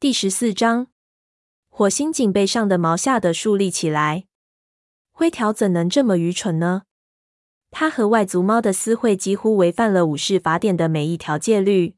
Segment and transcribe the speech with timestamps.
[0.00, 0.86] 第十四章，
[1.68, 4.24] 火星颈背上的毛吓得竖立起来。
[5.10, 6.84] 灰条怎能这么愚蠢呢？
[7.70, 11.96] 他和外族猫的私会几乎违反了武士法典的每一条戒律。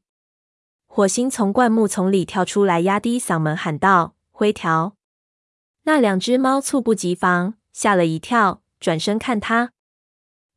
[0.85, 4.97] 火星从灌木丛里跳出来，压低嗓门喊道：“灰条！”
[5.83, 9.71] 那两只猫猝不及防，吓了一跳，转身看他。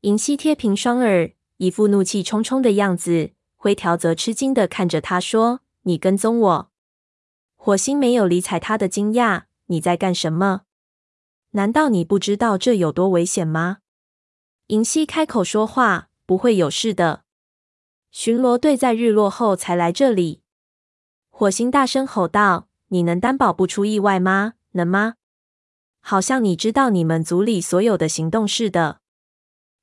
[0.01, 3.31] 银溪贴平双耳，一副怒气冲冲的样子。
[3.55, 6.71] 灰条则吃惊地看着他说：“你跟踪我？”
[7.67, 9.46] 火星没有理睬他的惊讶。
[9.67, 10.61] “你在干什么？
[11.50, 13.79] 难道你不知道这有多危险吗？”
[14.71, 17.25] 银溪开口说话：“不会有事的。”
[18.13, 20.43] 巡逻队在日落后才来这里。
[21.29, 24.53] 火星大声吼道：“你能担保不出意外吗？
[24.75, 25.14] 能吗？
[25.98, 29.01] 好像你知道你们组里所有的行动似的。”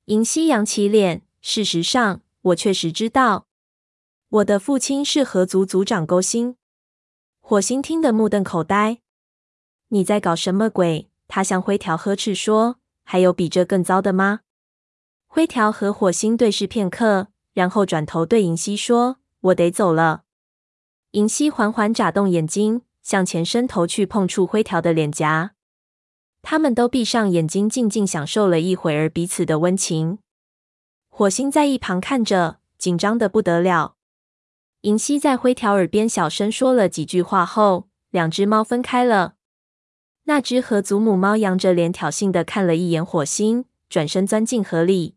[0.08, 3.46] 银溪扬起脸：“事实上，我确实知道。
[4.30, 6.56] 我的父亲是河族族长勾星。”
[7.46, 9.00] 火星听得目瞪口呆
[9.88, 14.40] ：“你在搞什么鬼？”他向灰条呵斥说：“还有比这更糟的吗？”
[15.28, 17.28] 灰条和火星对视片刻。
[17.52, 20.22] 然后转头对银溪说：“我得走了。”
[21.12, 25.52] 银溪缓缓眨动眼睛，向前伸头去碰触灰条的脸颊。
[26.40, 30.18] 他们都闭上眼睛，静静享受了一会儿彼此的温情。
[31.10, 33.96] 火星在一旁看着，紧张的不得了。
[34.84, 39.36] 银溪在灰条耳边小声说了几句话后，两只猫分开了。
[40.24, 45.16] 那只和祖母猫扬着脸挑衅的看了一眼火星，转身钻进河里。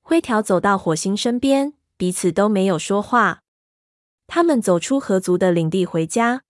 [0.00, 3.44] 灰条走到火星身边，彼此都没有说话。
[4.26, 6.42] 他们走出河族的领地回家，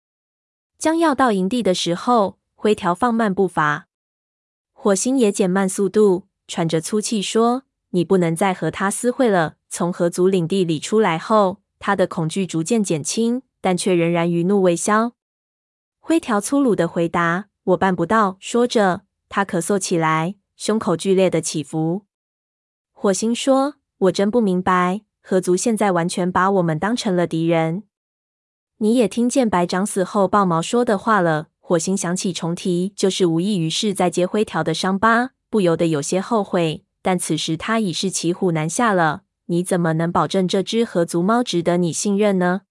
[0.79, 3.89] 将要到营地的时候，灰条放慢步伐，
[4.73, 15.15] 火星也减慢速度，喘着粗气说：“你不能再和他私会了。”从河族领地里出来后，他的恐惧逐渐减轻，但却仍然余怒未消。
[15.99, 22.03] 灰条粗鲁的回答：“我办不到。”说着，他咳嗽起来，胸口剧烈的起伏。
[22.93, 27.83] 火星说：“我真不明白，河族现在完全把我们当成了敌人。
[28.77, 36.85] 你也听见白长死后豹毛说的话了。”火星想起重提就是无异于是在揭灰条的伤疤，不由得有些后悔。
[37.01, 39.23] 但此时他已是骑虎难下了。
[39.47, 42.63] 你怎么能保证这只合族猫值得你信任呢？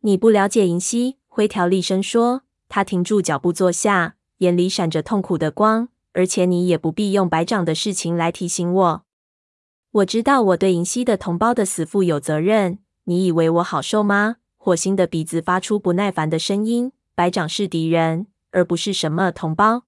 [0.00, 1.18] 你不了解银溪。
[1.26, 2.42] 灰条厉声说。
[2.68, 5.88] 他停住脚步坐下，眼里闪着痛苦的光。
[6.12, 9.04] 而且你也不必用白长的事情来提醒我。
[9.92, 12.80] 我知道我对银溪的同胞的死负有责任。
[13.04, 14.36] 你以为我好受吗？
[14.56, 16.92] 火星的鼻子发出不耐烦的声音。
[17.14, 19.84] 白长是敌人，而不是什么同胞。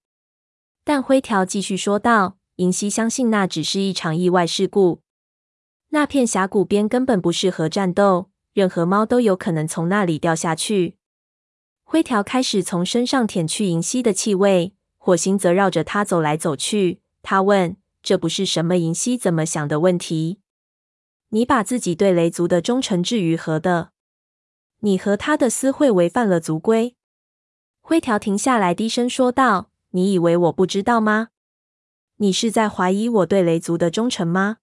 [0.84, 5.02] 但灰条继续说道：“银溪相信那只是一场意外事故。
[5.90, 10.96] 那片峡谷边根本不适合战斗，任何猫都有可能从那里掉下去。”
[11.84, 17.00] 灰条开始从身上舔去银溪的气味，火星则绕着他走来走去。
[17.22, 17.76] 他问。
[18.02, 20.40] 这不是什么银溪怎么想的问题。
[21.28, 23.90] 你把自己对雷族的忠诚置于何的？
[24.78, 26.96] 你和他的私会违反了族规。
[27.82, 31.28] 灰条停下来，低声说道：“你以为我不知道吗？
[32.16, 34.59] 你是在怀疑我对雷族的忠诚吗？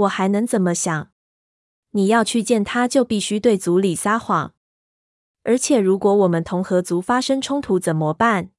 [0.00, 1.10] 我还能怎么想？
[1.90, 4.54] 你要去见他，就必须对族里撒谎。
[5.42, 8.50] 而且，如果我们同河族发生冲突，怎么办？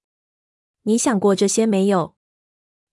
[0.84, 2.16] 你想过这些没有？”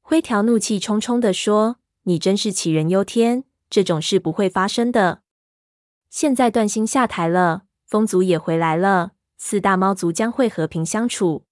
[0.01, 5.23] 灰条怒气冲冲地说：“你真是杞人忧天，这种事不会发生的。
[6.09, 11.45] 现在断星下台了，风族也回来了，四大猫族将会和平相处。”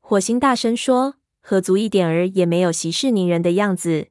[0.00, 4.08] 火星大声说：“河族一点儿也没有息事宁人的样子。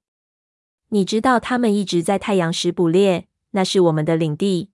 [0.90, 4.70] 你知道他们一直在太阳石捕猎，那是我们的领地。”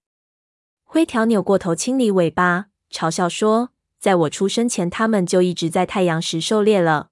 [0.84, 7.10] 灰条扭过头清理尾巴，嘲笑说：“在我出生前，他们就一直在太阳石狩猎了。”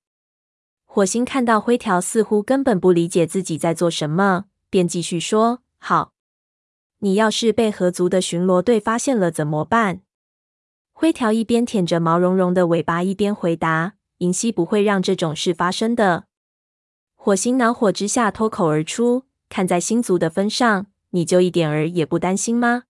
[0.86, 6.14] 火星看到灰条似乎根本不理解自己在做什么，便继续说：“好，
[7.00, 10.02] 你要是被河族的巡逻队发现了怎么办？”
[10.92, 16.26] 灰条一边舔着毛茸茸的尾巴，一边回答：“银溪不会让这种事发生的。”
[17.22, 22.84] 火星恼火之下脱口而出：“看在星族的分上，你就一点儿也不担心吗？”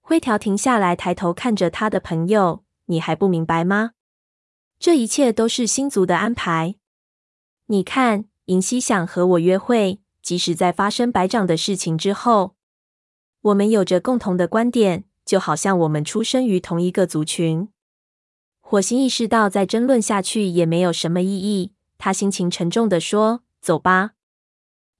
[0.00, 3.94] 灰条停下来，抬头看着他的朋友：“你还不明白吗？
[4.78, 6.76] 这一切都是星族的安排。”
[7.66, 12.54] 你看，银溪想和我约会，即使在发生白长的事情之后，
[13.42, 17.68] 我们有着共同的观点，就好像我们出生于同一个族群。
[18.60, 24.12] 火星意识到再争论下去也没有什么意义，他心情沉重地说：“走吧，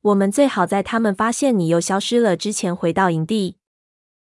[0.03, 3.57] 我们最好在他们发现你又消失了之前回到营地。”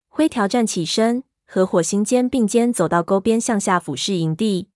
[0.08, 4.70] 灰条站起身，和火星肩并肩走到沟边，向下俯视营地。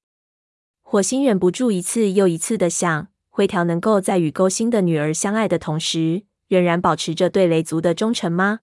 [0.82, 8.61] 火星忍不住一次又一次的想：灰条能够在与沟星的女儿相爱的同时，仍然保持着对雷族的忠诚吗？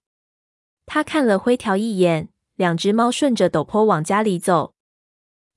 [0.86, 4.74] 他看了灰条一眼，两只猫顺着陡坡往家里走。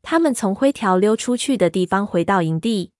[0.01, 2.94] 他们从灰条溜出去的地方回到营地。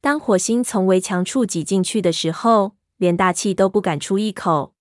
[0.00, 4.74] 当火星从围墙处挤进去的时候，连大气都不敢出一口。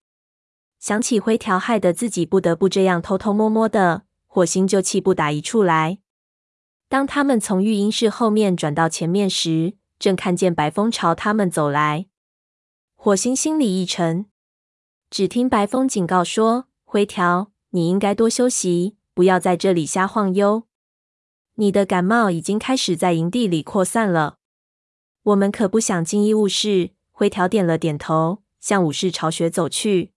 [0.79, 5.97] 想起灰条害得自己不得不这样偷偷摸摸的，火星就气不打一处来。
[6.87, 12.05] 当他们从育婴室后面转到前面时，正看见白风朝他们走来。
[12.95, 14.27] 火星心里一沉，
[15.09, 20.63] 只听白风警告说：“灰条，你应该多休息，不要在这里瞎晃悠。
[21.55, 24.36] 你的感冒已经开始在营地里扩散了。
[25.27, 30.11] 我们可不想进医务室。”灰条点了点头，向武士巢穴走去。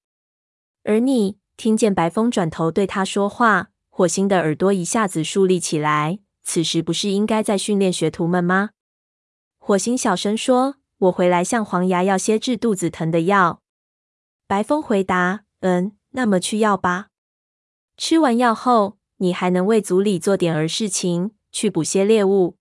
[0.85, 6.19] 而你听见白风转头对他说话，火星的耳朵一下子竖立起来。
[6.43, 8.71] 此时不是应该在训练学徒们吗？
[9.59, 13.63] 火星小声说：“我回来向黄牙要些治肚子疼的药。”
[14.47, 17.09] 白风回答：“嗯，那么去要吧。
[17.97, 22.59] 吃完药后，你还能为族里做点儿事情，去捕些猎物。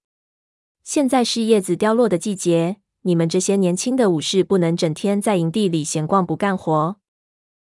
[0.89, 6.95] 现在是叶子凋落的季节，你们这些年轻的武士不能整天在营地里闲逛不干活。”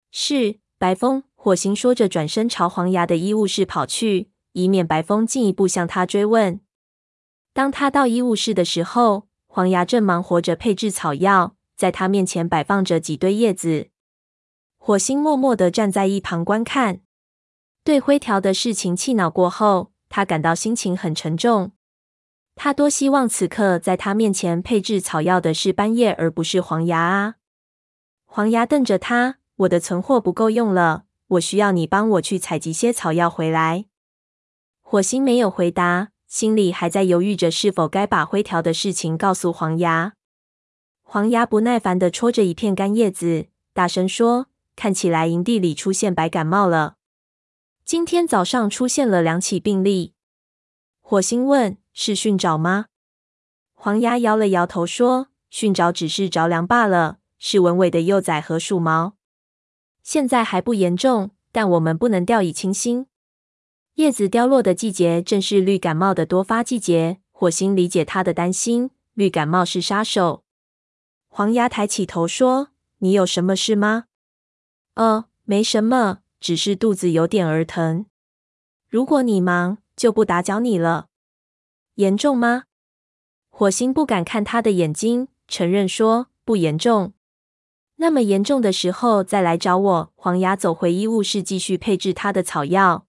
[0.09, 1.21] 是，白风。
[1.35, 4.31] 火星说着，转身朝黄牙的医务室跑去。
[4.53, 6.59] 以免白风进一步向他追问。
[7.53, 13.89] 当他到医务室的时候，黄牙正忙活着配置草药，在他面前摆放着几堆叶子。
[14.79, 17.01] 火星默默的站在一旁观看。
[17.83, 21.73] 对灰条的事情气恼过后，他感到心情很沉重。
[22.55, 27.35] 他多希望此刻在他面前配置草药的是斑叶，而不是黄牙啊！
[28.25, 33.85] 黄牙瞪着他：“我的存货不够用了，我需要你帮我去采集些草药回来。”
[34.81, 40.13] 火星没有回答，心里还在犹豫着是否该把灰条的事情告诉黄牙。
[41.01, 46.95] 黄牙不耐烦地戳着一片干叶子，大声说：“看起来营地里出现白感冒了。
[47.83, 50.12] 今天早上出现了两起病例。”
[51.05, 52.85] 火星问：“是训爪吗？”
[53.75, 59.13] 黄牙摇了摇头说：“训爪只是着凉罢了，是文尾的幼崽和鼠毛。
[60.01, 63.07] 现在还不严重，但我们不能掉以轻心。”
[63.95, 67.19] 叶子凋落的季节正是绿感冒的多发季节。
[67.31, 70.45] 火星理解他的担心，绿感冒是杀手。
[71.27, 72.69] 黄牙抬起头说
[72.99, 74.05] ：“你有什么事吗
[74.95, 78.05] ？”“哦，没什么，只是肚子有点儿疼。
[78.87, 81.07] 如果你忙，就不打搅你了。
[81.95, 82.63] ”“严重吗？”
[83.49, 87.13] 火星不敢看他的眼睛，承认说：“不严重。
[87.95, 93.05] ”“那么严重的时候再来找我。”黄牙走回医务室，继续配制他的草药。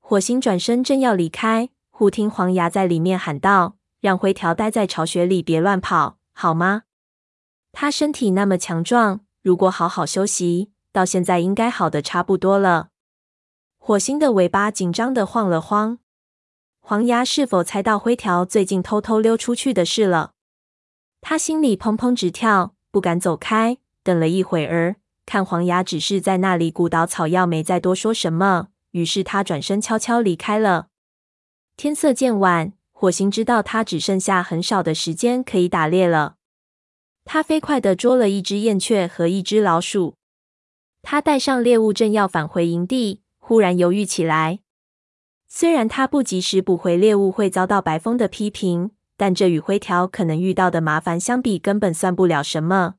[0.00, 6.82] 火星转身正要离开，忽听黄牙在里面喊道：“让灰条待在巢穴里，别乱跑，好吗？
[7.70, 12.88] 他身体那么强壮，如果好好休息，到现在应该好的差不多了。”
[13.78, 15.99] 火星的尾巴紧张的晃了晃。
[16.80, 20.32] 黄牙是否猜到灰条最近偷偷溜出去的事了？
[21.20, 23.78] 他心里砰砰直跳，不敢走开。
[24.02, 28.68] 等了一会儿，看黄牙只是在那里鼓捣草药，没再多说什么。
[28.92, 30.88] 于是他转身悄悄离开了。
[31.76, 36.36] 天色渐晚，火星知道他只剩下很少的时间可以打猎了。
[37.24, 40.16] 他飞快地捉了一只燕雀和一只老鼠。
[41.02, 44.60] 他带上猎物，正要返回营地，忽然犹豫起来。
[45.52, 52.94] 虽然他不及时捕回猎物会遭到白风的批评，但这与灰条可能遇到的麻烦相比，根本算不了什么。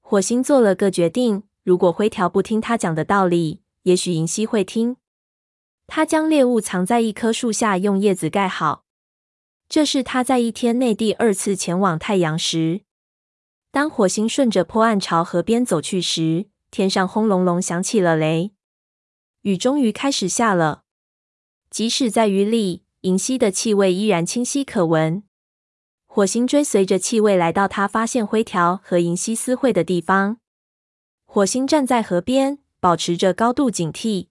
[0.00, 4.96] 火星做了个决定：如果灰条不听他讲的道理，也许银溪会听。
[5.88, 8.84] 他将猎物藏在一棵树下，用叶子盖好。
[9.68, 12.82] 这是他在一天内第二次前往太阳时。
[13.72, 18.52] 当火星顺着坡岸朝河边走去时，天上轰隆隆响起了雷，
[19.42, 20.84] 雨终于开始下了。
[21.76, 25.22] 即使在雨里，银溪的气味依然清晰可闻。
[26.06, 30.38] 火星追随着气味来到他发现灰条和银溪私会的地方。
[31.26, 32.60] 火星站在河边。
[32.80, 34.28] 保持着高度警惕，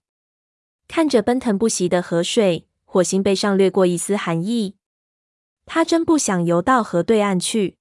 [0.88, 4.74] 看着奔腾不息的河水，火星背上掠过一丝寒意。
[5.66, 7.76] 他真不想游到河对岸去。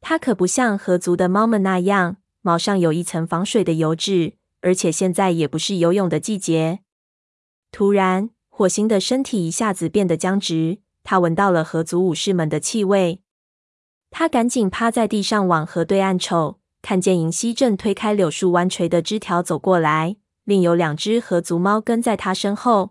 [0.00, 6.80] 他可不像河族的猫们那样，毛上有一层防水的油脂，而且现在也不是游泳的季节。
[7.70, 10.80] 突然，火星的身体一下子变得僵直。
[11.02, 13.22] 他闻到了河族武士们的气味。
[14.10, 16.58] 他赶紧趴在地上往河对岸瞅。
[16.82, 22.90] 看见银溪正推开柳树弯垂的枝条走过来，另有两只河族猫跟在他身后。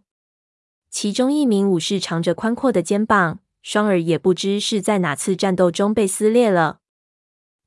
[0.89, 6.79] 其中一名武士长着宽阔的肩膀，双耳也不知是在哪次战斗中被撕裂了。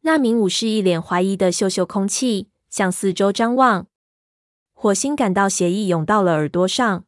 [0.00, 3.86] 那名武士一脸怀疑的嗅嗅空气，向四周张望。
[4.72, 7.04] 火星感到血液涌到了耳朵上。